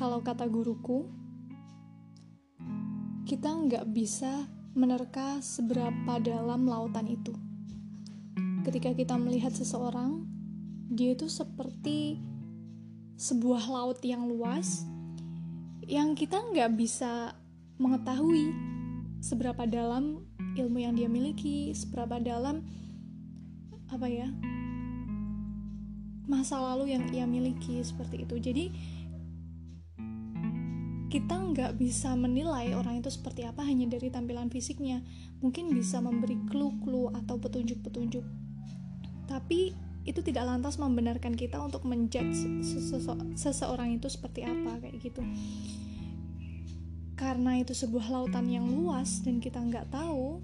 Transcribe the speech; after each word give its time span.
kalau 0.00 0.24
kata 0.24 0.48
guruku, 0.48 1.04
kita 3.28 3.52
nggak 3.52 3.84
bisa 3.92 4.48
menerka 4.72 5.44
seberapa 5.44 6.16
dalam 6.24 6.64
lautan 6.64 7.04
itu. 7.04 7.36
Ketika 8.64 8.96
kita 8.96 9.20
melihat 9.20 9.52
seseorang, 9.52 10.24
dia 10.88 11.12
itu 11.12 11.28
seperti 11.28 12.16
sebuah 13.20 13.68
laut 13.68 14.00
yang 14.00 14.24
luas 14.24 14.88
yang 15.84 16.16
kita 16.16 16.48
nggak 16.48 16.80
bisa 16.80 17.36
mengetahui 17.76 18.56
seberapa 19.20 19.68
dalam 19.68 20.24
ilmu 20.56 20.80
yang 20.80 20.96
dia 20.96 21.12
miliki, 21.12 21.76
seberapa 21.76 22.16
dalam 22.16 22.64
apa 23.92 24.08
ya 24.08 24.32
masa 26.30 26.62
lalu 26.62 26.94
yang 26.94 27.04
ia 27.10 27.26
miliki 27.26 27.82
seperti 27.82 28.22
itu. 28.22 28.38
Jadi 28.38 28.64
kita 31.20 31.36
nggak 31.36 31.76
bisa 31.76 32.16
menilai 32.16 32.72
orang 32.72 33.04
itu 33.04 33.12
seperti 33.12 33.44
apa 33.44 33.60
hanya 33.60 33.84
dari 33.92 34.08
tampilan 34.08 34.48
fisiknya. 34.48 35.04
Mungkin 35.44 35.68
bisa 35.76 36.00
memberi 36.00 36.40
clue-clue 36.48 37.12
atau 37.12 37.36
petunjuk-petunjuk. 37.36 38.24
Tapi 39.28 39.76
itu 40.08 40.20
tidak 40.24 40.48
lantas 40.48 40.80
membenarkan 40.80 41.36
kita 41.36 41.60
untuk 41.60 41.84
menjudge 41.84 42.64
seseorang 43.36 44.00
itu 44.00 44.08
seperti 44.08 44.48
apa 44.48 44.80
kayak 44.80 44.96
gitu. 44.96 45.20
Karena 47.20 47.60
itu 47.60 47.76
sebuah 47.76 48.08
lautan 48.08 48.48
yang 48.48 48.64
luas 48.64 49.20
dan 49.20 49.44
kita 49.44 49.60
nggak 49.60 49.92
tahu, 49.92 50.40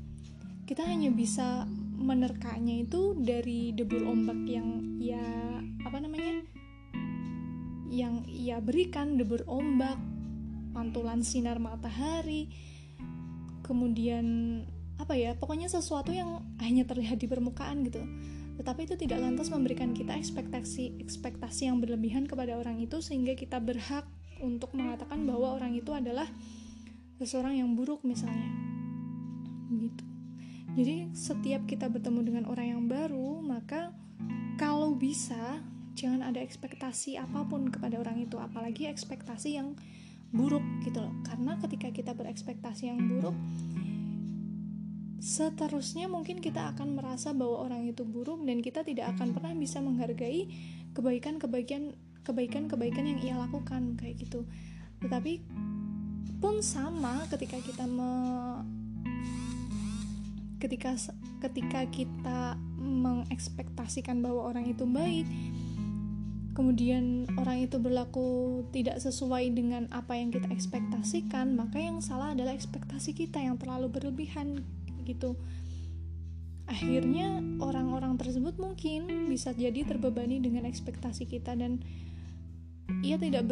kita 0.69 0.85
hanya 0.85 1.09
bisa 1.09 1.65
menerkanya 1.97 2.85
itu 2.85 3.17
dari 3.17 3.73
debur 3.73 4.05
ombak 4.05 4.37
yang 4.45 5.01
ya 5.01 5.25
apa 5.89 5.97
namanya 6.05 6.45
yang 7.89 8.29
ia 8.29 8.61
berikan 8.61 9.17
debur 9.17 9.41
ombak 9.49 9.97
pantulan 10.77 11.25
sinar 11.25 11.57
matahari 11.57 12.53
kemudian 13.65 14.61
apa 15.01 15.17
ya 15.17 15.33
pokoknya 15.33 15.73
sesuatu 15.73 16.13
yang 16.13 16.45
hanya 16.61 16.85
terlihat 16.85 17.17
di 17.17 17.29
permukaan 17.29 17.85
gitu. 17.85 18.05
Tetapi 18.57 18.89
itu 18.89 18.97
tidak 18.97 19.21
lantas 19.21 19.53
memberikan 19.53 19.93
kita 19.93 20.17
ekspektasi 20.17 21.01
ekspektasi 21.01 21.69
yang 21.69 21.81
berlebihan 21.81 22.25
kepada 22.25 22.57
orang 22.57 22.81
itu 22.81 23.01
sehingga 23.05 23.37
kita 23.37 23.61
berhak 23.61 24.09
untuk 24.41 24.73
mengatakan 24.73 25.25
bahwa 25.25 25.57
orang 25.57 25.77
itu 25.77 25.93
adalah 25.93 26.29
seseorang 27.21 27.61
yang 27.61 27.73
buruk 27.77 28.01
misalnya. 28.05 28.49
Gitu. 29.69 30.05
Jadi 30.77 30.97
setiap 31.13 31.65
kita 31.69 31.89
bertemu 31.89 32.21
dengan 32.25 32.45
orang 32.49 32.67
yang 32.77 32.83
baru 32.89 33.41
maka 33.45 33.93
kalau 34.57 34.97
bisa 34.97 35.61
jangan 35.97 36.25
ada 36.25 36.41
ekspektasi 36.41 37.21
apa 37.21 37.45
pun 37.45 37.69
kepada 37.69 38.01
orang 38.01 38.25
itu 38.25 38.37
apalagi 38.37 38.89
ekspektasi 38.89 39.57
yang 39.57 39.77
buruk 40.35 40.63
gitu 40.83 41.03
loh. 41.03 41.15
Karena 41.27 41.59
ketika 41.61 41.91
kita 41.91 42.13
berekspektasi 42.15 42.91
yang 42.91 43.03
buruk 43.07 43.37
seterusnya 45.27 46.07
mungkin 46.07 46.39
kita 46.39 46.77
akan 46.77 46.95
merasa 46.95 47.33
bahwa 47.33 47.67
orang 47.67 47.89
itu 47.89 48.07
buruk 48.07 48.47
dan 48.47 48.63
kita 48.63 48.85
tidak 48.87 49.17
akan 49.17 49.35
pernah 49.35 49.59
bisa 49.59 49.83
menghargai 49.83 50.47
kebaikan-kebaikan 50.93 51.97
kebaikan-kebaikan 52.23 53.05
yang 53.07 53.19
ia 53.23 53.35
lakukan 53.35 53.99
kayak 53.99 54.23
gitu. 54.23 54.47
Tetapi 55.03 55.43
pun 56.39 56.61
sama 56.61 57.27
ketika 57.33 57.59
kita 57.65 57.91
me 57.91 58.11
ketika 60.63 60.95
ketika 61.49 61.81
kita 61.91 62.41
mengekspektasikan 62.81 64.23
bahwa 64.23 64.51
orang 64.53 64.71
itu 64.71 64.85
baik 64.89 65.27
kemudian 66.57 67.29
orang 67.37 67.69
itu 67.69 67.77
berlaku 67.77 68.65
tidak 68.73 68.97
sesuai 69.05 69.53
dengan 69.53 69.85
apa 69.93 70.17
yang 70.17 70.33
kita 70.33 70.49
ekspektasikan, 70.49 71.53
maka 71.53 71.77
yang 71.77 72.01
salah 72.01 72.33
adalah 72.33 72.57
ekspektasi 72.57 73.13
kita 73.13 73.45
yang 73.45 73.61
terlalu 73.61 73.93
berlebihan 73.93 74.65
gitu. 75.05 75.37
Akhirnya 76.67 77.39
orang-orang 77.63 78.17
tersebut 78.17 78.59
mungkin 78.59 79.29
bisa 79.29 79.53
jadi 79.53 79.85
terbebani 79.85 80.41
dengan 80.41 80.65
ekspektasi 80.65 81.29
kita 81.29 81.53
dan 81.55 81.85
ia 83.05 83.21
tidak 83.21 83.45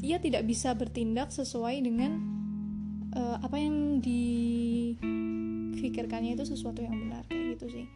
ia 0.00 0.22
tidak 0.22 0.46
bisa 0.46 0.72
bertindak 0.78 1.34
sesuai 1.34 1.82
dengan 1.84 2.16
uh, 3.12 3.44
apa 3.44 3.60
yang 3.60 4.00
dipikirkannya 4.00 6.32
itu 6.38 6.46
sesuatu 6.48 6.80
yang 6.80 6.96
benar 6.96 7.28
kayak 7.28 7.58
gitu 7.58 7.66
sih. 7.82 7.90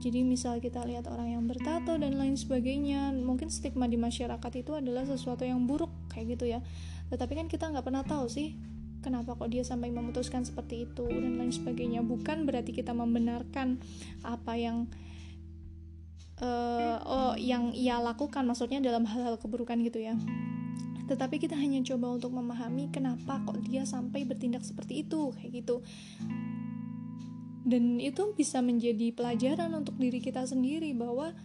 Jadi 0.00 0.24
misal 0.24 0.64
kita 0.64 0.80
lihat 0.88 1.04
orang 1.12 1.36
yang 1.36 1.44
bertato 1.44 2.00
dan 2.00 2.16
lain 2.16 2.32
sebagainya, 2.32 3.12
mungkin 3.12 3.52
stigma 3.52 3.84
di 3.84 4.00
masyarakat 4.00 4.52
itu 4.56 4.72
adalah 4.72 5.04
sesuatu 5.04 5.44
yang 5.44 5.68
buruk 5.68 5.92
kayak 6.08 6.40
gitu 6.40 6.48
ya. 6.48 6.64
Tetapi 7.12 7.36
kan 7.36 7.46
kita 7.52 7.68
nggak 7.68 7.84
pernah 7.84 8.00
tahu 8.00 8.24
sih 8.32 8.56
kenapa 9.04 9.36
kok 9.36 9.52
dia 9.52 9.60
sampai 9.60 9.92
memutuskan 9.92 10.48
seperti 10.48 10.88
itu 10.88 11.04
dan 11.04 11.36
lain 11.36 11.52
sebagainya. 11.52 12.00
Bukan 12.00 12.48
berarti 12.48 12.72
kita 12.72 12.96
membenarkan 12.96 13.76
apa 14.24 14.56
yang 14.56 14.88
uh, 16.40 16.96
oh 17.04 17.34
yang 17.36 17.76
ia 17.76 18.00
lakukan, 18.00 18.48
maksudnya 18.48 18.80
dalam 18.80 19.04
hal-hal 19.04 19.36
keburukan 19.36 19.76
gitu 19.84 20.00
ya. 20.00 20.16
Tetapi 21.12 21.42
kita 21.42 21.58
hanya 21.58 21.84
coba 21.84 22.16
untuk 22.16 22.32
memahami 22.32 22.88
kenapa 22.88 23.42
kok 23.44 23.60
dia 23.68 23.84
sampai 23.84 24.24
bertindak 24.24 24.64
seperti 24.64 25.04
itu 25.04 25.34
kayak 25.36 25.60
gitu 25.60 25.84
dan 27.60 28.00
itu 28.00 28.32
bisa 28.32 28.64
menjadi 28.64 29.12
pelajaran 29.12 29.72
untuk 29.76 29.96
diri 30.00 30.18
kita 30.22 30.48
sendiri 30.48 30.96
bahwa 30.96 31.36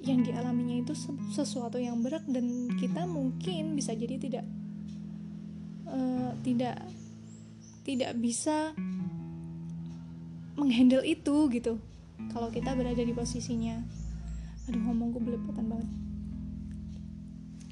yang 0.00 0.24
dialaminya 0.24 0.80
itu 0.80 0.96
sesuatu 1.30 1.76
yang 1.76 2.00
berat 2.00 2.24
dan 2.26 2.72
kita 2.80 3.04
mungkin 3.04 3.76
bisa 3.76 3.92
jadi 3.92 4.16
tidak 4.16 4.44
uh, 5.86 6.32
tidak 6.40 6.80
tidak 7.84 8.16
bisa 8.16 8.72
menghandle 10.56 11.04
itu 11.04 11.36
gitu 11.52 11.76
kalau 12.30 12.48
kita 12.52 12.76
berada 12.76 13.00
di 13.00 13.14
posisinya. 13.16 13.80
Aduh 14.68 14.80
ngomongku 14.86 15.18
belepotan 15.18 15.66
banget. 15.66 15.90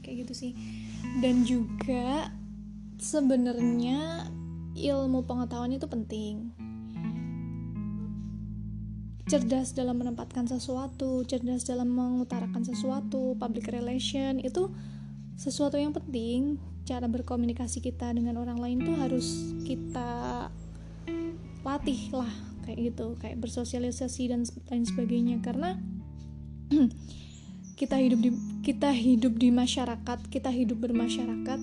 Kayak 0.02 0.16
gitu 0.26 0.32
sih. 0.34 0.52
Dan 1.20 1.44
juga 1.46 2.32
sebenarnya 2.98 4.26
ilmu 4.74 5.22
pengetahuan 5.26 5.74
itu 5.74 5.86
penting 5.86 6.50
cerdas 9.28 9.76
dalam 9.76 10.00
menempatkan 10.00 10.48
sesuatu, 10.48 11.20
cerdas 11.28 11.68
dalam 11.68 11.92
mengutarakan 11.92 12.64
sesuatu, 12.64 13.36
public 13.36 13.68
relation 13.68 14.40
itu 14.40 14.72
sesuatu 15.36 15.76
yang 15.76 15.92
penting. 15.92 16.56
Cara 16.88 17.04
berkomunikasi 17.04 17.84
kita 17.84 18.08
dengan 18.16 18.40
orang 18.40 18.56
lain 18.56 18.80
tuh 18.80 18.96
harus 18.96 19.52
kita 19.68 20.48
latih 21.60 22.00
lah 22.16 22.32
kayak 22.64 22.96
gitu, 22.96 23.20
kayak 23.20 23.36
bersosialisasi 23.36 24.32
dan 24.32 24.48
lain 24.48 24.84
sebagainya. 24.88 25.44
Karena 25.44 25.76
kita 27.80 28.00
hidup 28.00 28.24
di 28.24 28.32
kita 28.64 28.96
hidup 28.96 29.36
di 29.36 29.52
masyarakat, 29.52 30.18
kita 30.32 30.48
hidup 30.48 30.80
bermasyarakat 30.80 31.60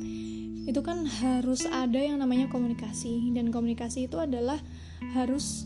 itu 0.66 0.82
kan 0.86 1.02
harus 1.06 1.66
ada 1.66 1.98
yang 1.98 2.22
namanya 2.22 2.46
komunikasi. 2.46 3.34
Dan 3.34 3.50
komunikasi 3.50 4.06
itu 4.06 4.22
adalah 4.22 4.62
harus 5.18 5.66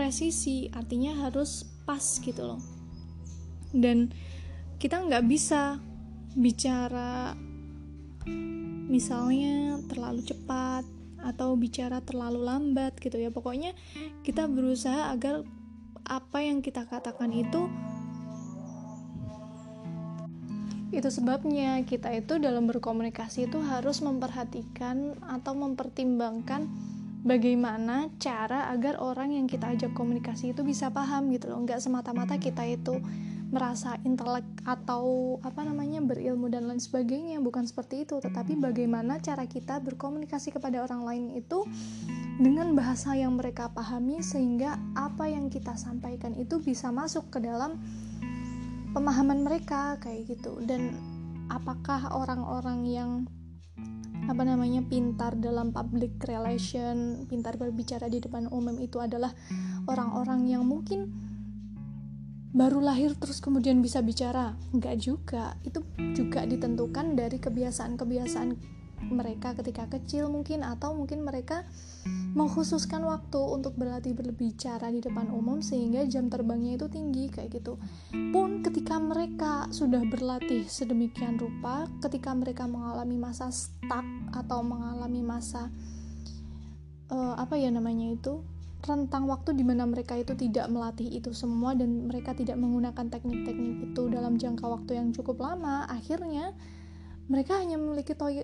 presisi 0.00 0.72
artinya 0.72 1.28
harus 1.28 1.68
pas 1.84 2.00
gitu 2.00 2.40
loh. 2.40 2.60
Dan 3.68 4.08
kita 4.80 4.96
nggak 4.96 5.28
bisa 5.28 5.76
bicara 6.32 7.36
misalnya 8.88 9.76
terlalu 9.92 10.24
cepat 10.24 10.88
atau 11.20 11.52
bicara 11.52 12.00
terlalu 12.00 12.48
lambat 12.48 12.96
gitu 12.96 13.20
ya. 13.20 13.28
Pokoknya 13.28 13.76
kita 14.24 14.48
berusaha 14.48 15.12
agar 15.12 15.44
apa 16.08 16.38
yang 16.40 16.64
kita 16.64 16.88
katakan 16.88 17.36
itu 17.36 17.68
itu 20.96 21.06
sebabnya 21.12 21.84
kita 21.84 22.08
itu 22.16 22.40
dalam 22.40 22.64
berkomunikasi 22.66 23.52
itu 23.52 23.60
harus 23.62 24.00
memperhatikan 24.00 25.20
atau 25.28 25.52
mempertimbangkan 25.54 26.66
bagaimana 27.20 28.08
cara 28.16 28.72
agar 28.72 28.96
orang 29.00 29.36
yang 29.36 29.46
kita 29.46 29.76
ajak 29.76 29.92
komunikasi 29.92 30.56
itu 30.56 30.64
bisa 30.64 30.88
paham 30.88 31.28
gitu 31.32 31.52
loh. 31.52 31.60
Nggak 31.64 31.84
semata-mata 31.84 32.40
kita 32.40 32.64
itu 32.64 32.96
merasa 33.50 33.98
intelek 34.06 34.46
atau 34.62 35.36
apa 35.42 35.66
namanya 35.66 35.98
berilmu 35.98 36.46
dan 36.46 36.70
lain 36.70 36.80
sebagainya. 36.80 37.42
Bukan 37.42 37.66
seperti 37.66 38.08
itu. 38.08 38.22
Tetapi 38.22 38.56
bagaimana 38.56 39.18
cara 39.20 39.44
kita 39.44 39.82
berkomunikasi 39.82 40.54
kepada 40.54 40.86
orang 40.86 41.02
lain 41.04 41.24
itu 41.36 41.66
dengan 42.40 42.72
bahasa 42.72 43.12
yang 43.12 43.36
mereka 43.36 43.68
pahami 43.68 44.24
sehingga 44.24 44.80
apa 44.96 45.28
yang 45.28 45.52
kita 45.52 45.76
sampaikan 45.76 46.32
itu 46.38 46.56
bisa 46.62 46.88
masuk 46.88 47.28
ke 47.28 47.42
dalam 47.42 47.76
pemahaman 48.96 49.44
mereka 49.44 50.00
kayak 50.00 50.30
gitu. 50.30 50.62
Dan 50.64 50.96
apakah 51.50 52.14
orang-orang 52.14 52.80
yang 52.86 53.10
apa 54.30 54.46
namanya 54.46 54.86
pintar 54.86 55.34
dalam 55.34 55.74
public 55.74 56.22
relation, 56.22 57.26
pintar 57.26 57.58
berbicara 57.58 58.06
di 58.06 58.22
depan 58.22 58.46
umum 58.54 58.78
itu 58.78 59.02
adalah 59.02 59.34
orang-orang 59.90 60.46
yang 60.46 60.62
mungkin 60.62 61.10
baru 62.54 62.78
lahir 62.78 63.18
terus 63.18 63.42
kemudian 63.42 63.82
bisa 63.82 63.98
bicara. 64.06 64.54
Nggak 64.70 64.96
juga. 65.02 65.58
Itu 65.66 65.82
juga 66.14 66.46
ditentukan 66.46 67.18
dari 67.18 67.42
kebiasaan-kebiasaan 67.42 68.79
mereka 69.08 69.56
ketika 69.56 69.88
kecil 69.88 70.28
mungkin 70.28 70.60
atau 70.60 70.92
mungkin 70.92 71.24
mereka 71.24 71.64
mengkhususkan 72.36 73.02
waktu 73.02 73.40
untuk 73.40 73.74
berlatih 73.74 74.12
berbicara 74.12 74.92
di 74.92 75.00
depan 75.00 75.32
umum 75.32 75.64
sehingga 75.64 76.04
jam 76.06 76.28
terbangnya 76.28 76.76
itu 76.76 76.86
tinggi 76.86 77.32
kayak 77.32 77.60
gitu. 77.60 77.80
Pun 78.12 78.60
ketika 78.60 79.00
mereka 79.00 79.66
sudah 79.72 80.04
berlatih 80.04 80.68
sedemikian 80.68 81.40
rupa 81.40 81.88
ketika 82.04 82.36
mereka 82.36 82.68
mengalami 82.68 83.16
masa 83.16 83.48
stuck 83.48 84.06
atau 84.36 84.60
mengalami 84.60 85.24
masa 85.24 85.72
uh, 87.10 87.34
apa 87.40 87.58
ya 87.58 87.72
namanya 87.72 88.14
itu 88.14 88.44
rentang 88.80 89.28
waktu 89.28 89.52
di 89.52 89.60
mana 89.60 89.84
mereka 89.84 90.16
itu 90.16 90.32
tidak 90.32 90.64
melatih 90.72 91.04
itu 91.04 91.36
semua 91.36 91.76
dan 91.76 92.08
mereka 92.08 92.32
tidak 92.32 92.56
menggunakan 92.56 93.12
teknik-teknik 93.12 93.92
itu 93.92 94.02
dalam 94.08 94.40
jangka 94.40 94.64
waktu 94.64 94.96
yang 94.96 95.12
cukup 95.12 95.36
lama, 95.44 95.84
akhirnya 95.84 96.56
mereka 97.30 97.62
hanya 97.62 97.78
memiliki 97.78 98.18
toy 98.18 98.42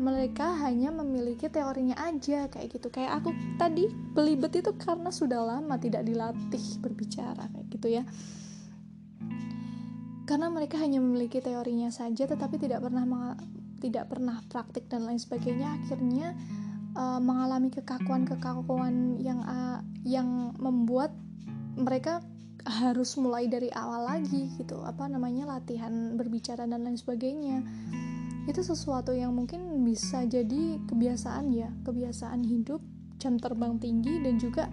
mereka 0.00 0.56
hanya 0.64 0.88
memiliki 0.88 1.44
teorinya 1.52 1.92
aja 2.00 2.48
kayak 2.48 2.68
gitu. 2.72 2.88
Kayak 2.88 3.20
aku 3.20 3.36
tadi 3.60 3.84
belibet 4.16 4.56
itu 4.56 4.72
karena 4.80 5.12
sudah 5.12 5.44
lama 5.44 5.76
tidak 5.76 6.08
dilatih 6.08 6.64
berbicara 6.80 7.52
kayak 7.52 7.68
gitu 7.68 7.88
ya. 8.00 8.02
Karena 10.24 10.48
mereka 10.48 10.80
hanya 10.80 11.04
memiliki 11.04 11.44
teorinya 11.44 11.92
saja 11.92 12.24
tetapi 12.24 12.56
tidak 12.56 12.80
pernah 12.80 13.36
tidak 13.78 14.08
pernah 14.08 14.40
praktik 14.48 14.88
dan 14.88 15.04
lain 15.04 15.20
sebagainya 15.20 15.76
akhirnya 15.76 16.32
uh, 16.96 17.20
mengalami 17.20 17.68
kekakuan-kekakuan 17.68 19.20
yang 19.20 19.44
uh, 19.44 19.84
yang 20.08 20.56
membuat 20.56 21.12
mereka 21.76 22.24
harus 22.66 23.14
mulai 23.20 23.46
dari 23.46 23.70
awal 23.70 24.08
lagi 24.08 24.50
gitu. 24.58 24.82
Apa 24.82 25.06
namanya 25.06 25.46
latihan 25.46 26.16
berbicara 26.18 26.66
dan 26.66 26.82
lain 26.82 26.98
sebagainya. 26.98 27.62
Itu 28.48 28.64
sesuatu 28.64 29.12
yang 29.12 29.36
mungkin 29.36 29.84
bisa 29.84 30.24
jadi 30.24 30.80
kebiasaan 30.88 31.52
ya 31.52 31.68
kebiasaan 31.84 32.42
hidup 32.42 32.80
jam 33.20 33.36
terbang 33.36 33.76
tinggi 33.76 34.22
dan 34.24 34.40
juga 34.40 34.70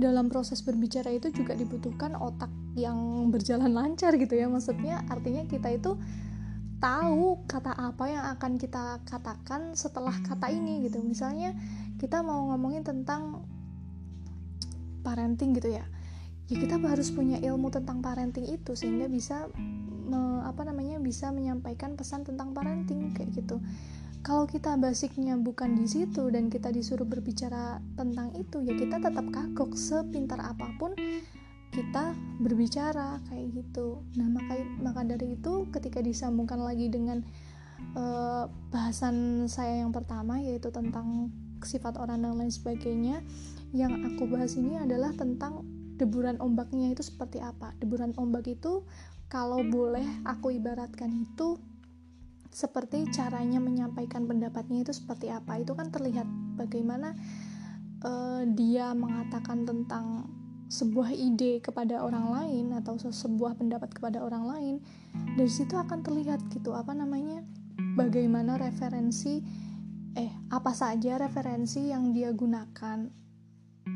dalam 0.00 0.32
proses 0.32 0.64
berbicara 0.64 1.12
itu 1.12 1.28
juga 1.28 1.52
dibutuhkan 1.52 2.16
otak 2.16 2.48
yang 2.74 3.28
berjalan 3.28 3.70
lancar 3.70 4.16
gitu 4.16 4.34
ya. 4.34 4.48
Maksudnya 4.48 5.04
artinya 5.12 5.44
kita 5.44 5.68
itu 5.70 5.94
tahu 6.80 7.44
kata 7.44 7.76
apa 7.76 8.04
yang 8.08 8.24
akan 8.38 8.56
kita 8.56 9.04
katakan 9.04 9.76
setelah 9.76 10.16
kata 10.24 10.48
ini 10.48 10.88
gitu. 10.88 11.04
Misalnya 11.04 11.52
kita 12.00 12.24
mau 12.24 12.48
ngomongin 12.54 12.80
tentang 12.80 13.44
parenting 15.04 15.56
gitu 15.56 15.76
ya 15.76 15.84
ya 16.50 16.56
kita 16.58 16.82
harus 16.82 17.14
punya 17.14 17.38
ilmu 17.38 17.70
tentang 17.70 18.02
parenting 18.02 18.50
itu 18.50 18.74
sehingga 18.74 19.06
bisa 19.06 19.46
me, 20.10 20.42
apa 20.42 20.66
namanya 20.66 20.98
bisa 20.98 21.30
menyampaikan 21.30 21.94
pesan 21.94 22.26
tentang 22.26 22.50
parenting 22.50 23.14
kayak 23.14 23.30
gitu 23.32 23.62
kalau 24.20 24.44
kita 24.44 24.76
basicnya 24.76 25.38
bukan 25.38 25.78
di 25.78 25.88
situ 25.88 26.28
dan 26.28 26.52
kita 26.52 26.68
disuruh 26.68 27.08
berbicara 27.08 27.80
tentang 27.96 28.36
itu 28.36 28.60
ya 28.60 28.76
kita 28.76 29.00
tetap 29.00 29.24
kagok 29.32 29.72
sepintar 29.78 30.42
apa 30.44 30.68
pun 30.76 30.92
kita 31.70 32.18
berbicara 32.42 33.22
kayak 33.30 33.46
gitu. 33.54 34.02
Nah, 34.18 34.26
maka 34.26 34.58
maka 34.82 35.00
dari 35.06 35.38
itu 35.38 35.70
ketika 35.70 36.02
disambungkan 36.02 36.58
lagi 36.58 36.90
dengan 36.90 37.22
uh, 37.94 38.50
bahasan 38.74 39.46
saya 39.46 39.86
yang 39.86 39.94
pertama 39.94 40.42
yaitu 40.42 40.68
tentang 40.74 41.30
sifat 41.62 41.96
orang 41.96 42.26
dan 42.26 42.34
lain 42.34 42.50
sebagainya, 42.50 43.22
yang 43.70 44.02
aku 44.02 44.26
bahas 44.26 44.58
ini 44.58 44.82
adalah 44.82 45.14
tentang 45.14 45.62
deburan 46.00 46.40
ombaknya 46.40 46.96
itu 46.96 47.04
seperti 47.04 47.44
apa. 47.44 47.76
Deburan 47.76 48.16
ombak 48.16 48.48
itu 48.48 48.88
kalau 49.28 49.60
boleh 49.60 50.24
aku 50.24 50.56
ibaratkan 50.56 51.12
itu 51.12 51.60
seperti 52.50 53.06
caranya 53.12 53.62
menyampaikan 53.62 54.24
pendapatnya 54.24 54.82
itu 54.88 54.96
seperti 54.96 55.28
apa. 55.28 55.60
Itu 55.60 55.76
kan 55.76 55.92
terlihat 55.92 56.24
bagaimana 56.56 57.12
uh, 58.02 58.42
dia 58.48 58.96
mengatakan 58.96 59.68
tentang 59.68 60.26
sebuah 60.70 61.10
ide 61.12 61.58
kepada 61.60 61.98
orang 62.00 62.30
lain 62.30 62.66
atau 62.78 62.94
sebuah 62.94 63.58
pendapat 63.58 63.90
kepada 63.90 64.22
orang 64.22 64.46
lain 64.46 64.74
dari 65.34 65.50
situ 65.50 65.74
akan 65.74 66.06
terlihat 66.06 66.38
gitu 66.54 66.78
apa 66.78 66.94
namanya 66.94 67.42
bagaimana 67.98 68.54
referensi 68.54 69.42
eh 70.14 70.30
apa 70.46 70.70
saja 70.70 71.18
referensi 71.18 71.90
yang 71.90 72.14
dia 72.14 72.30
gunakan 72.30 73.02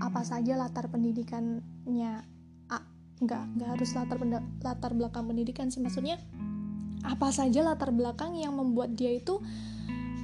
apa 0.03 0.21
saja 0.27 0.59
latar 0.59 0.91
pendidikannya 0.91 1.74
ah, 2.73 2.85
nggak 3.21 3.43
nggak 3.59 3.69
harus 3.79 3.91
latar 3.93 4.19
latar 4.65 4.93
belakang 4.97 5.25
pendidikan 5.29 5.69
sih 5.69 5.81
maksudnya 5.85 6.19
apa 7.05 7.29
saja 7.31 7.61
latar 7.61 7.93
belakang 7.93 8.37
yang 8.41 8.57
membuat 8.57 8.97
dia 8.97 9.13
itu 9.13 9.45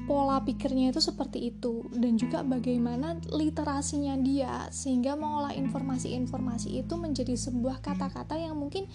pola 0.08 0.42
pikirnya 0.42 0.90
itu 0.90 0.98
seperti 0.98 1.54
itu 1.54 1.86
dan 1.94 2.18
juga 2.18 2.42
bagaimana 2.42 3.20
literasinya 3.30 4.18
dia 4.18 4.66
sehingga 4.74 5.14
mengolah 5.14 5.54
informasi-informasi 5.54 6.82
itu 6.82 6.94
menjadi 6.98 7.38
sebuah 7.38 7.78
kata-kata 7.78 8.34
yang 8.34 8.58
mungkin 8.58 8.90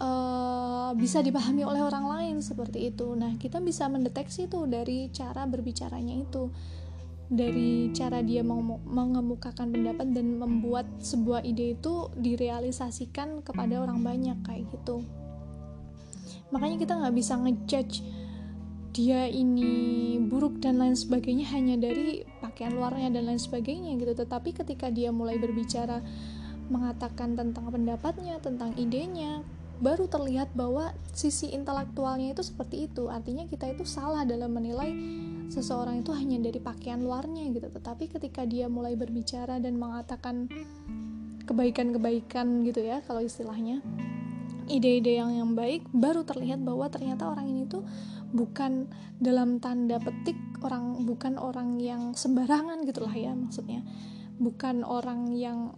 uh, 0.00 0.92
bisa 0.96 1.20
dipahami 1.20 1.68
oleh 1.68 1.84
orang 1.84 2.08
lain 2.08 2.36
seperti 2.40 2.88
itu. 2.92 3.12
Nah, 3.12 3.36
kita 3.36 3.60
bisa 3.60 3.88
mendeteksi 3.92 4.48
itu 4.48 4.64
dari 4.64 5.12
cara 5.12 5.44
berbicaranya 5.44 6.16
itu. 6.16 6.48
Dari 7.26 7.90
cara 7.90 8.22
dia 8.22 8.46
mengemukakan 8.46 9.74
pendapat 9.74 10.14
dan 10.14 10.38
membuat 10.38 10.86
sebuah 11.02 11.42
ide 11.42 11.74
itu 11.74 12.10
direalisasikan 12.14 13.42
kepada 13.42 13.82
orang 13.82 14.02
banyak 14.06 14.38
kayak 14.46 14.70
gitu. 14.70 15.02
Makanya 16.54 16.76
kita 16.78 16.92
nggak 16.94 17.14
bisa 17.18 17.34
ngejudge 17.34 18.06
dia 18.96 19.28
ini 19.28 20.16
buruk 20.24 20.56
dan 20.64 20.80
lain 20.80 20.96
sebagainya 20.96 21.52
hanya 21.52 21.76
dari 21.76 22.24
pakaian 22.40 22.72
luarnya 22.72 23.12
dan 23.12 23.28
lain 23.28 23.36
sebagainya 23.36 23.92
gitu 24.00 24.16
tetapi 24.16 24.56
ketika 24.56 24.88
dia 24.88 25.12
mulai 25.12 25.36
berbicara 25.36 26.00
mengatakan 26.72 27.36
tentang 27.36 27.68
pendapatnya 27.68 28.40
tentang 28.40 28.72
idenya 28.80 29.44
baru 29.84 30.08
terlihat 30.08 30.56
bahwa 30.56 30.96
sisi 31.12 31.52
intelektualnya 31.52 32.32
itu 32.32 32.40
seperti 32.40 32.88
itu 32.88 33.12
artinya 33.12 33.44
kita 33.44 33.68
itu 33.68 33.84
salah 33.84 34.24
dalam 34.24 34.48
menilai 34.56 34.96
seseorang 35.48 36.02
itu 36.02 36.10
hanya 36.12 36.38
dari 36.42 36.58
pakaian 36.58 37.02
luarnya 37.02 37.48
gitu. 37.54 37.68
Tetapi 37.70 38.10
ketika 38.10 38.42
dia 38.46 38.66
mulai 38.66 38.94
berbicara 38.98 39.58
dan 39.62 39.78
mengatakan 39.78 40.50
kebaikan-kebaikan 41.46 42.66
gitu 42.66 42.82
ya 42.82 43.00
kalau 43.06 43.22
istilahnya 43.22 43.78
ide-ide 44.66 45.22
yang 45.22 45.30
yang 45.30 45.50
baik 45.54 45.86
baru 45.94 46.26
terlihat 46.26 46.58
bahwa 46.66 46.90
ternyata 46.90 47.30
orang 47.30 47.46
ini 47.46 47.70
tuh 47.70 47.86
bukan 48.34 48.90
dalam 49.22 49.62
tanda 49.62 50.02
petik 50.02 50.34
orang 50.66 51.06
bukan 51.06 51.38
orang 51.38 51.78
yang 51.78 52.12
sembarangan 52.18 52.82
gitulah 52.82 53.14
ya 53.14 53.32
maksudnya. 53.32 53.86
Bukan 54.36 54.84
orang 54.84 55.32
yang 55.32 55.72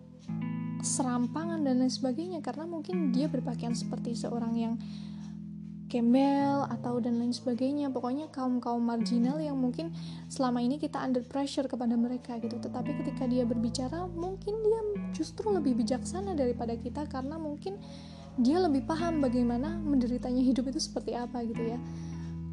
serampangan 0.83 1.67
dan 1.67 1.83
lain 1.83 1.91
sebagainya 1.91 2.41
karena 2.41 2.67
mungkin 2.67 3.11
dia 3.11 3.27
berpakaian 3.27 3.75
seperti 3.75 4.15
seorang 4.15 4.55
yang 4.55 4.75
gembel 5.89 6.69
atau 6.69 7.01
dan 7.01 7.17
lain 7.19 7.33
sebagainya. 7.33 7.89
Pokoknya 7.89 8.29
kaum 8.29 8.61
kaum 8.61 8.85
marginal 8.85 9.41
yang 9.41 9.57
mungkin 9.57 9.91
selama 10.29 10.61
ini 10.61 10.77
kita 10.77 11.01
under 11.01 11.25
pressure 11.25 11.65
kepada 11.65 11.97
mereka 11.97 12.37
gitu. 12.39 12.61
Tetapi 12.61 13.03
ketika 13.03 13.25
dia 13.25 13.49
berbicara 13.49 14.05
mungkin 14.13 14.55
dia 14.61 14.81
justru 15.17 15.49
lebih 15.49 15.75
bijaksana 15.81 16.37
daripada 16.37 16.77
kita 16.77 17.09
karena 17.09 17.41
mungkin 17.41 17.81
dia 18.39 18.63
lebih 18.63 18.87
paham 18.87 19.19
bagaimana 19.19 19.81
menderitanya 19.83 20.45
hidup 20.45 20.71
itu 20.71 20.79
seperti 20.79 21.17
apa 21.17 21.43
gitu 21.43 21.75
ya. 21.75 21.81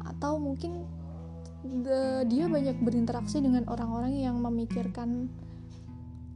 Atau 0.02 0.40
mungkin 0.40 0.82
the, 1.62 2.24
dia 2.26 2.50
banyak 2.50 2.82
berinteraksi 2.82 3.38
dengan 3.38 3.68
orang-orang 3.70 4.16
yang 4.16 4.40
memikirkan 4.40 5.30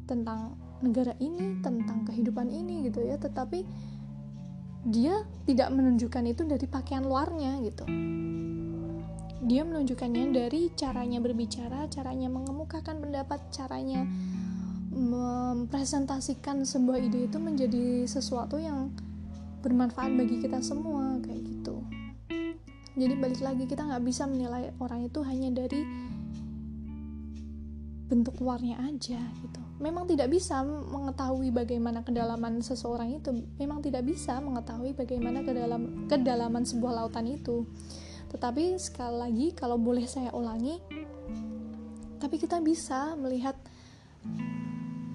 tentang 0.07 0.54
negara 0.83 1.14
ini, 1.21 1.61
tentang 1.61 2.02
kehidupan 2.09 2.50
ini 2.50 2.88
gitu 2.88 3.04
ya, 3.04 3.21
tetapi 3.21 3.62
dia 4.87 5.25
tidak 5.45 5.69
menunjukkan 5.73 6.25
itu 6.25 6.43
dari 6.49 6.67
pakaian 6.69 7.05
luarnya 7.05 7.61
gitu. 7.65 7.85
Dia 9.41 9.65
menunjukkannya 9.65 10.33
dari 10.33 10.73
caranya 10.77 11.19
berbicara, 11.21 11.89
caranya 11.89 12.29
mengemukakan 12.29 13.01
pendapat, 13.01 13.41
caranya 13.53 14.05
mempresentasikan 14.91 16.67
sebuah 16.67 16.99
ide 16.99 17.31
itu 17.31 17.39
menjadi 17.39 18.05
sesuatu 18.05 18.59
yang 18.59 18.91
bermanfaat 19.61 20.13
bagi 20.17 20.41
kita 20.41 20.59
semua 20.65 21.21
kayak 21.23 21.41
gitu 21.47 21.85
jadi 22.99 23.15
balik 23.17 23.41
lagi 23.41 23.65
kita 23.65 23.87
nggak 23.87 24.05
bisa 24.05 24.27
menilai 24.27 24.75
orang 24.83 25.07
itu 25.07 25.23
hanya 25.23 25.49
dari 25.55 25.81
bentuk 28.11 28.43
luarnya 28.43 28.83
aja 28.83 29.23
gitu. 29.38 29.61
Memang 29.79 30.11
tidak 30.11 30.35
bisa 30.35 30.67
mengetahui 30.67 31.55
bagaimana 31.55 32.02
kedalaman 32.02 32.59
seseorang 32.59 33.14
itu. 33.14 33.31
Memang 33.57 33.79
tidak 33.79 34.02
bisa 34.02 34.43
mengetahui 34.43 34.99
bagaimana 34.99 35.47
ke 35.47 35.55
dalam 35.55 36.11
kedalaman 36.11 36.67
sebuah 36.67 36.93
lautan 36.99 37.31
itu. 37.31 37.62
Tetapi 38.35 38.75
sekali 38.83 39.17
lagi 39.17 39.47
kalau 39.55 39.79
boleh 39.79 40.05
saya 40.11 40.35
ulangi 40.35 40.83
tapi 42.21 42.37
kita 42.37 42.61
bisa 42.61 43.17
melihat 43.17 43.57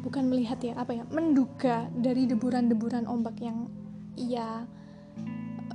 bukan 0.01 0.25
melihat 0.25 0.57
ya 0.57 0.73
apa 0.73 0.97
ya 0.97 1.03
menduga 1.13 1.85
dari 1.93 2.25
deburan-deburan 2.25 3.05
ombak 3.05 3.37
yang 3.37 3.69
ia 4.17 4.65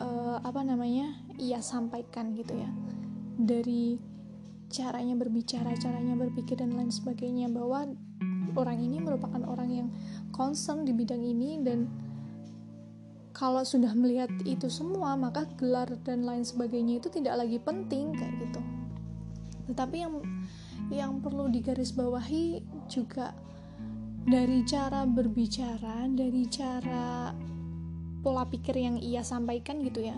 uh, 0.03 0.39
apa 0.43 0.61
namanya 0.67 1.15
ia 1.39 1.63
sampaikan 1.63 2.35
gitu 2.35 2.59
ya. 2.59 2.71
Dari 3.41 4.10
caranya 4.71 5.19
berbicara 5.19 5.75
caranya 5.77 6.15
berpikir 6.15 6.63
dan 6.63 6.79
lain 6.79 6.95
sebagainya 6.95 7.51
bahwa 7.51 7.91
orang 8.55 8.79
ini 8.79 9.03
merupakan 9.03 9.43
orang 9.47 9.71
yang 9.71 9.89
concern 10.31 10.87
di 10.87 10.95
bidang 10.95 11.21
ini 11.21 11.59
dan 11.61 11.91
kalau 13.35 13.67
sudah 13.67 13.95
melihat 13.95 14.31
itu 14.47 14.71
semua 14.71 15.19
maka 15.19 15.47
gelar 15.59 15.91
dan 16.07 16.23
lain 16.23 16.47
sebagainya 16.47 17.03
itu 17.03 17.09
tidak 17.11 17.47
lagi 17.47 17.59
penting 17.59 18.15
kayak 18.15 18.35
gitu. 18.47 18.61
Tetapi 19.71 19.97
yang 20.03 20.15
yang 20.91 21.13
perlu 21.23 21.47
digarisbawahi 21.47 22.63
juga 22.91 23.31
dari 24.27 24.67
cara 24.67 25.07
berbicara 25.07 26.11
dari 26.11 26.45
cara 26.51 27.33
pola 28.21 28.45
pikir 28.45 28.77
yang 28.77 28.97
ia 29.01 29.25
sampaikan 29.25 29.81
gitu 29.81 30.05
ya 30.05 30.17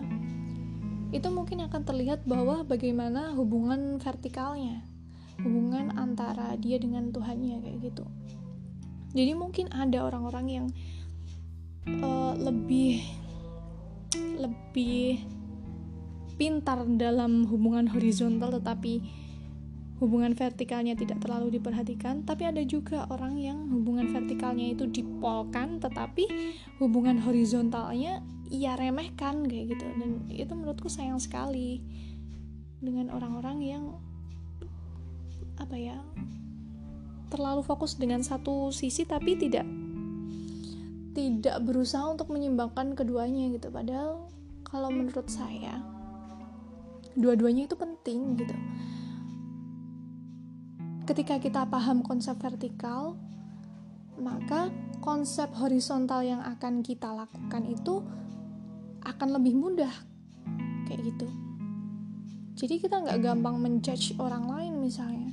itu 1.13 1.29
mungkin 1.29 1.61
akan 1.69 1.81
terlihat 1.85 2.25
bahwa 2.25 2.65
bagaimana 2.65 3.37
hubungan 3.37 4.01
vertikalnya 4.01 4.81
hubungan 5.41 5.89
antara 5.97 6.53
dia 6.61 6.77
dengan 6.77 7.09
Tuhannya 7.09 7.63
kayak 7.63 7.77
gitu. 7.81 8.05
Jadi 9.13 9.31
mungkin 9.37 9.69
ada 9.73 10.05
orang-orang 10.05 10.45
yang 10.49 10.65
uh, 12.01 12.33
lebih 12.37 13.01
lebih 14.13 15.21
pintar 16.37 16.85
dalam 16.97 17.45
hubungan 17.45 17.85
horizontal 17.89 18.57
tetapi 18.57 19.01
hubungan 20.01 20.33
vertikalnya 20.33 20.97
tidak 20.97 21.21
terlalu 21.21 21.57
diperhatikan. 21.57 22.25
Tapi 22.25 22.49
ada 22.49 22.61
juga 22.65 23.05
orang 23.09 23.37
yang 23.37 23.69
hubungan 23.69 24.09
vertikalnya 24.09 24.73
itu 24.73 24.89
dipolkan 24.89 25.77
tetapi 25.77 26.25
hubungan 26.81 27.21
horizontalnya 27.21 28.21
ia 28.53 28.77
remehkan 28.77 29.49
kayak 29.49 29.73
gitu. 29.73 29.85
Dan 29.97 30.29
itu 30.29 30.53
menurutku 30.53 30.85
sayang 30.85 31.17
sekali 31.17 31.81
dengan 32.77 33.09
orang-orang 33.09 33.57
yang 33.65 33.83
apa 35.57 35.73
ya 35.73 35.97
terlalu 37.33 37.65
fokus 37.65 37.97
dengan 37.97 38.21
satu 38.21 38.69
sisi 38.69 39.09
tapi 39.09 39.33
tidak 39.33 39.65
tidak 41.17 41.61
berusaha 41.65 42.05
untuk 42.05 42.29
menyimbangkan 42.29 42.93
keduanya 42.93 43.49
gitu. 43.49 43.73
Padahal 43.73 44.29
kalau 44.69 44.93
menurut 44.93 45.25
saya 45.29 45.81
dua-duanya 47.17 47.65
itu 47.65 47.73
penting 47.73 48.37
gitu. 48.37 48.53
Ketika 51.09 51.41
kita 51.41 51.65
paham 51.67 52.05
konsep 52.05 52.37
vertikal 52.37 53.17
maka 54.17 54.69
konsep 55.01 55.49
horizontal 55.57 56.21
yang 56.21 56.41
akan 56.41 56.85
kita 56.85 57.09
lakukan 57.09 57.65
itu 57.65 58.05
akan 59.03 59.39
lebih 59.39 59.55
mudah. 59.55 59.91
Kayak 60.87 61.13
gitu. 61.13 61.27
Jadi 62.53 62.79
kita 62.79 63.03
nggak 63.03 63.19
gampang 63.19 63.59
menjudge 63.59 64.15
orang 64.19 64.47
lain 64.47 64.79
misalnya. 64.79 65.31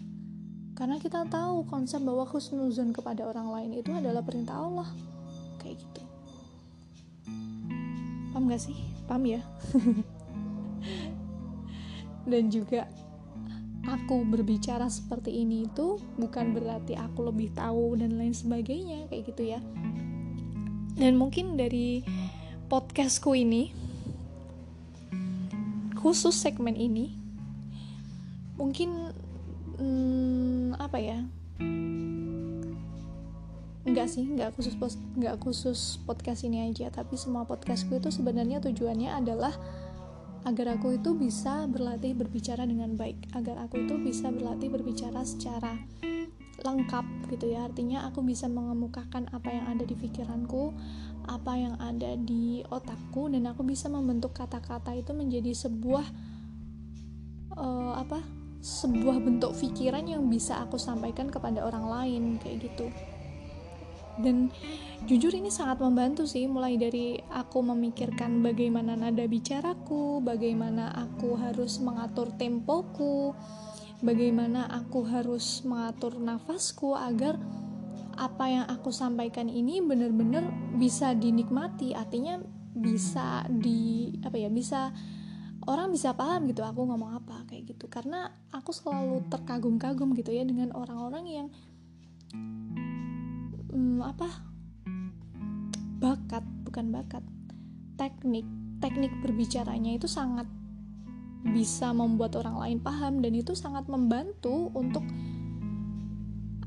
Karena 0.75 0.97
kita 0.97 1.29
tahu 1.29 1.69
konsep 1.69 2.01
bahwa 2.01 2.25
husnuzon 2.25 2.97
kepada 2.97 3.29
orang 3.29 3.53
lain 3.53 3.71
itu 3.77 3.93
adalah 3.93 4.25
perintah 4.25 4.57
Allah. 4.57 4.89
Kayak 5.61 5.85
gitu. 5.85 6.03
Paham 8.33 8.49
gak 8.49 8.63
sih? 8.65 8.79
Paham 9.05 9.29
ya? 9.29 9.45
Dan 12.31 12.49
juga 12.49 12.89
aku 13.85 14.25
berbicara 14.25 14.89
seperti 14.89 15.45
ini 15.45 15.69
itu 15.69 16.01
bukan 16.17 16.57
berarti 16.57 16.97
aku 16.97 17.29
lebih 17.29 17.53
tahu 17.53 17.99
dan 17.99 18.17
lain 18.17 18.33
sebagainya 18.33 19.11
kayak 19.13 19.25
gitu 19.35 19.43
ya. 19.57 19.61
Dan 20.97 21.17
mungkin 21.17 21.61
dari 21.61 22.05
podcastku 22.71 23.35
ini 23.35 23.75
khusus 25.99 26.39
segmen 26.39 26.79
ini 26.79 27.19
mungkin 28.55 29.11
hmm, 29.75 30.79
apa 30.79 30.99
ya 31.03 31.19
Enggak 33.81 34.07
sih, 34.13 34.23
enggak 34.23 34.55
khusus 34.55 34.79
enggak 35.19 35.41
khusus 35.43 35.99
podcast 36.07 36.47
ini 36.47 36.71
aja, 36.71 36.95
tapi 36.95 37.19
semua 37.19 37.43
podcastku 37.43 37.99
itu 37.99 38.13
sebenarnya 38.13 38.63
tujuannya 38.63 39.19
adalah 39.19 39.51
agar 40.47 40.79
aku 40.79 40.95
itu 40.95 41.11
bisa 41.19 41.67
berlatih 41.67 42.15
berbicara 42.15 42.69
dengan 42.71 42.95
baik, 42.95 43.35
agar 43.35 43.67
aku 43.67 43.83
itu 43.83 43.99
bisa 43.99 44.31
berlatih 44.31 44.71
berbicara 44.71 45.27
secara 45.27 45.75
lengkap 46.61 47.07
gitu 47.33 47.51
ya. 47.51 47.67
Artinya 47.67 48.07
aku 48.07 48.21
bisa 48.23 48.47
mengemukakan 48.47 49.27
apa 49.33 49.49
yang 49.49 49.67
ada 49.67 49.83
di 49.83 49.97
pikiranku, 49.97 50.77
apa 51.31 51.55
yang 51.55 51.79
ada 51.79 52.19
di 52.19 52.67
otakku 52.67 53.31
dan 53.31 53.47
aku 53.47 53.63
bisa 53.63 53.87
membentuk 53.87 54.35
kata-kata 54.35 54.99
itu 54.99 55.15
menjadi 55.15 55.55
sebuah 55.55 56.07
uh, 57.55 57.95
apa? 58.03 58.21
sebuah 58.61 59.25
bentuk 59.25 59.57
pikiran 59.57 60.05
yang 60.05 60.29
bisa 60.29 60.61
aku 60.61 60.77
sampaikan 60.77 61.33
kepada 61.33 61.65
orang 61.65 61.89
lain 61.89 62.23
kayak 62.37 62.69
gitu 62.69 62.93
dan 64.21 64.53
jujur 65.09 65.33
ini 65.33 65.49
sangat 65.49 65.81
membantu 65.81 66.29
sih 66.29 66.45
mulai 66.45 66.77
dari 66.77 67.17
aku 67.33 67.65
memikirkan 67.65 68.45
bagaimana 68.45 69.01
nada 69.01 69.25
bicaraku 69.25 70.21
bagaimana 70.21 70.93
aku 70.93 71.41
harus 71.41 71.81
mengatur 71.81 72.29
tempoku 72.37 73.33
bagaimana 74.05 74.69
aku 74.69 75.09
harus 75.09 75.65
mengatur 75.65 76.21
nafasku 76.21 76.93
agar 76.93 77.41
apa 78.21 78.45
yang 78.53 78.69
aku 78.69 78.93
sampaikan 78.93 79.49
ini 79.49 79.81
benar-benar 79.81 80.45
bisa 80.77 81.17
dinikmati. 81.17 81.97
Artinya 81.97 82.37
bisa 82.77 83.49
di 83.49 84.13
apa 84.21 84.37
ya 84.37 84.53
bisa 84.53 84.93
orang 85.65 85.89
bisa 85.89 86.13
paham 86.13 86.45
gitu 86.53 86.61
aku 86.61 86.85
ngomong 86.85 87.17
apa 87.17 87.49
kayak 87.49 87.73
gitu. 87.73 87.89
Karena 87.89 88.29
aku 88.53 88.77
selalu 88.77 89.25
terkagum-kagum 89.33 90.13
gitu 90.21 90.37
ya 90.37 90.45
dengan 90.45 90.77
orang-orang 90.77 91.25
yang 91.25 91.49
hmm, 93.73 94.05
apa 94.05 94.29
bakat 96.01 96.45
bukan 96.65 96.93
bakat 96.93 97.25
teknik 97.97 98.45
teknik 98.81 99.13
berbicaranya 99.21 99.97
itu 99.97 100.09
sangat 100.09 100.49
bisa 101.41 101.93
membuat 101.97 102.37
orang 102.37 102.57
lain 102.61 102.79
paham 102.81 103.25
dan 103.25 103.33
itu 103.33 103.57
sangat 103.57 103.89
membantu 103.89 104.69
untuk 104.77 105.05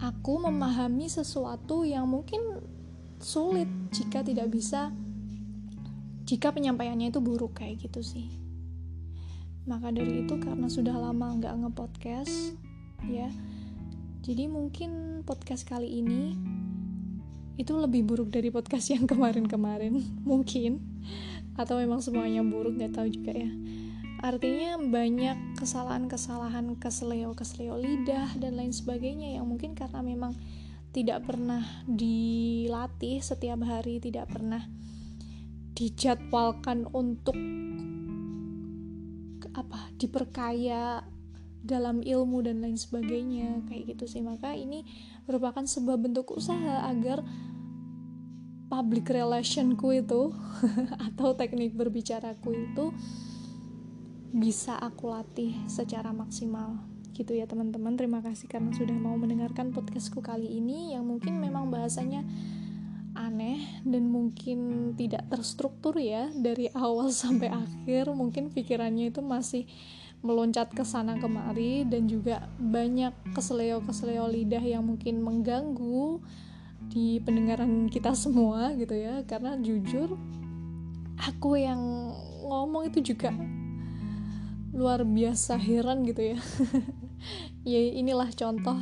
aku 0.04 0.44
memahami 0.44 1.08
sesuatu 1.08 1.88
yang 1.88 2.12
mungkin 2.12 2.60
sulit 3.24 3.72
jika 3.96 4.20
tidak 4.20 4.52
bisa 4.52 4.92
jika 6.28 6.52
penyampaiannya 6.52 7.08
itu 7.08 7.24
buruk 7.24 7.64
kayak 7.64 7.88
gitu 7.88 8.04
sih. 8.04 8.28
Maka 9.64 9.96
dari 9.96 10.28
itu 10.28 10.36
karena 10.44 10.68
sudah 10.68 10.92
lama 11.00 11.40
nggak 11.40 11.56
ngepodcast 11.56 12.60
ya 13.08 13.32
jadi 14.24 14.48
mungkin 14.48 15.24
podcast 15.28 15.68
kali 15.68 16.00
ini 16.00 16.36
itu 17.60 17.76
lebih 17.76 18.08
buruk 18.08 18.32
dari 18.32 18.52
podcast 18.52 18.92
yang 18.96 19.08
kemarin-kemarin 19.08 20.04
mungkin. 20.28 20.84
Atau 21.56 21.80
memang 21.80 22.04
semuanya 22.04 22.44
buruk 22.44 22.76
nggak 22.76 22.98
tahu 22.98 23.08
juga 23.08 23.32
ya 23.32 23.52
artinya 24.24 24.80
banyak 24.80 25.60
kesalahan-kesalahan 25.60 26.80
kesleo-kesleo 26.80 27.76
lidah 27.76 28.32
dan 28.40 28.56
lain 28.56 28.72
sebagainya 28.72 29.36
yang 29.36 29.44
mungkin 29.44 29.76
karena 29.76 30.00
memang 30.00 30.32
tidak 30.96 31.28
pernah 31.28 31.84
dilatih 31.84 33.20
setiap 33.20 33.60
hari 33.68 34.00
tidak 34.00 34.32
pernah 34.32 34.64
dijadwalkan 35.76 36.88
untuk 36.96 37.36
apa 39.54 39.92
diperkaya 40.00 41.04
dalam 41.64 42.00
ilmu 42.04 42.44
dan 42.44 42.64
lain 42.64 42.80
sebagainya 42.80 43.64
kayak 43.68 43.96
gitu 43.96 44.06
sih. 44.08 44.22
Maka 44.24 44.56
ini 44.56 44.84
merupakan 45.28 45.64
sebuah 45.64 46.00
bentuk 46.00 46.32
usaha 46.36 46.88
agar 46.88 47.24
public 48.68 49.06
relationku 49.08 49.94
itu 49.94 50.34
atau 51.12 51.36
teknik 51.38 51.78
berbicaraku 51.78 52.52
itu 52.72 52.86
bisa 54.34 54.82
aku 54.82 55.14
latih 55.14 55.54
secara 55.70 56.10
maksimal. 56.10 56.82
Gitu 57.14 57.38
ya 57.38 57.46
teman-teman. 57.46 57.94
Terima 57.94 58.26
kasih 58.26 58.50
karena 58.50 58.74
sudah 58.74 58.98
mau 58.98 59.14
mendengarkan 59.14 59.70
podcastku 59.70 60.26
kali 60.26 60.50
ini 60.50 60.98
yang 60.98 61.06
mungkin 61.06 61.38
memang 61.38 61.70
bahasanya 61.70 62.26
aneh 63.14 63.62
dan 63.86 64.10
mungkin 64.10 64.92
tidak 64.98 65.30
terstruktur 65.30 65.94
ya 66.02 66.34
dari 66.34 66.74
awal 66.74 67.14
sampai 67.24 67.54
akhir. 67.54 68.10
Mungkin 68.10 68.50
pikirannya 68.50 69.14
itu 69.14 69.22
masih 69.22 69.70
meloncat 70.26 70.74
ke 70.74 70.82
sana 70.82 71.22
kemari 71.22 71.86
dan 71.86 72.10
juga 72.10 72.50
banyak 72.58 73.14
keseleo-keseleo 73.38 74.26
lidah 74.34 74.64
yang 74.66 74.82
mungkin 74.82 75.22
mengganggu 75.22 76.24
di 76.90 77.22
pendengaran 77.22 77.86
kita 77.86 78.18
semua 78.18 78.74
gitu 78.74 78.98
ya. 78.98 79.22
Karena 79.30 79.62
jujur 79.62 80.18
aku 81.22 81.54
yang 81.62 82.10
ngomong 82.50 82.90
itu 82.90 83.14
juga 83.14 83.30
luar 84.74 85.06
biasa 85.06 85.56
heran 85.62 86.04
gitu 86.04 86.36
ya. 86.36 86.40
Ya 87.64 87.80
inilah 87.80 88.28
contoh 88.36 88.76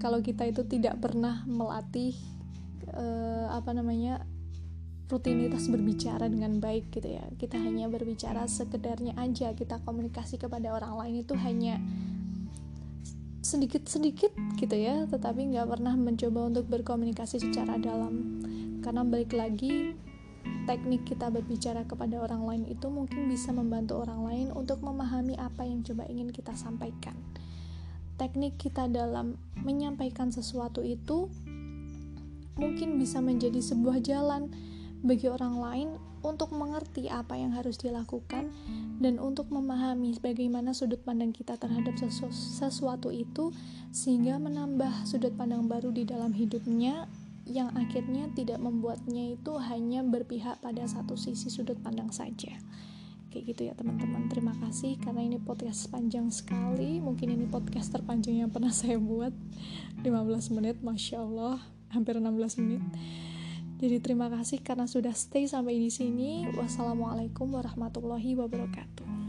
kalau 0.00 0.24
kita 0.24 0.48
itu 0.48 0.64
tidak 0.64 0.96
pernah 1.04 1.44
melatih 1.44 2.16
uh, 2.88 3.52
apa 3.52 3.76
namanya 3.76 4.24
rutinitas 5.12 5.68
berbicara 5.68 6.24
dengan 6.32 6.56
baik 6.64 6.88
gitu 6.88 7.20
ya. 7.20 7.28
Kita 7.36 7.60
hanya 7.60 7.92
berbicara 7.92 8.48
sekedarnya 8.48 9.12
aja 9.20 9.52
kita 9.52 9.84
komunikasi 9.84 10.40
kepada 10.40 10.72
orang 10.72 10.96
lain 10.96 11.14
itu 11.28 11.36
hanya 11.36 11.76
sedikit-sedikit 13.44 14.32
gitu 14.56 14.76
ya 14.80 15.04
tetapi 15.04 15.52
nggak 15.52 15.68
pernah 15.68 15.92
mencoba 15.92 16.48
untuk 16.48 16.64
berkomunikasi 16.72 17.44
secara 17.44 17.76
dalam. 17.76 18.40
Karena 18.80 19.04
balik 19.04 19.36
lagi 19.36 19.92
teknik 20.64 21.04
kita 21.04 21.28
berbicara 21.28 21.84
kepada 21.84 22.20
orang 22.20 22.44
lain 22.48 22.64
itu 22.68 22.88
mungkin 22.88 23.28
bisa 23.28 23.52
membantu 23.52 24.00
orang 24.00 24.24
lain 24.24 24.46
untuk 24.56 24.80
memahami 24.80 25.36
apa 25.36 25.64
yang 25.68 25.84
coba 25.84 26.08
ingin 26.08 26.32
kita 26.32 26.56
sampaikan. 26.56 27.16
Teknik 28.16 28.56
kita 28.56 28.86
dalam 28.88 29.36
menyampaikan 29.60 30.30
sesuatu 30.30 30.80
itu 30.80 31.28
mungkin 32.54 32.96
bisa 32.96 33.18
menjadi 33.18 33.58
sebuah 33.58 33.98
jalan 34.00 34.50
bagi 35.04 35.28
orang 35.28 35.56
lain 35.60 35.88
untuk 36.24 36.56
mengerti 36.56 37.12
apa 37.12 37.36
yang 37.36 37.52
harus 37.52 37.76
dilakukan 37.76 38.48
dan 38.96 39.20
untuk 39.20 39.52
memahami 39.52 40.16
bagaimana 40.16 40.72
sudut 40.72 41.04
pandang 41.04 41.36
kita 41.36 41.60
terhadap 41.60 41.92
sesu 42.00 42.32
sesuatu 42.32 43.12
itu 43.12 43.52
sehingga 43.92 44.40
menambah 44.40 45.04
sudut 45.04 45.36
pandang 45.36 45.68
baru 45.68 45.92
di 45.92 46.08
dalam 46.08 46.32
hidupnya 46.32 47.04
yang 47.44 47.72
akhirnya 47.76 48.32
tidak 48.32 48.56
membuatnya 48.60 49.36
itu 49.36 49.52
hanya 49.60 50.00
berpihak 50.00 50.60
pada 50.64 50.84
satu 50.88 51.16
sisi 51.16 51.52
sudut 51.52 51.76
pandang 51.84 52.08
saja. 52.08 52.56
Kayak 53.28 53.44
gitu 53.52 53.60
ya 53.68 53.74
teman-teman. 53.76 54.30
Terima 54.32 54.54
kasih 54.62 54.96
karena 55.02 55.26
ini 55.26 55.36
podcast 55.36 55.90
panjang 55.92 56.30
sekali. 56.32 57.02
Mungkin 57.04 57.34
ini 57.34 57.44
podcast 57.44 57.92
terpanjang 57.92 58.46
yang 58.46 58.50
pernah 58.50 58.70
saya 58.72 58.96
buat. 58.96 59.34
15 60.00 60.54
menit 60.56 60.80
Masya 60.80 61.20
Allah. 61.20 61.60
Hampir 61.92 62.16
16 62.16 62.62
menit. 62.62 62.82
Jadi 63.82 63.96
terima 64.00 64.30
kasih 64.30 64.62
karena 64.62 64.86
sudah 64.86 65.12
stay 65.12 65.44
sampai 65.44 65.76
di 65.76 65.90
sini. 65.90 66.46
Wassalamualaikum 66.54 67.50
warahmatullahi 67.52 68.38
wabarakatuh. 68.38 69.23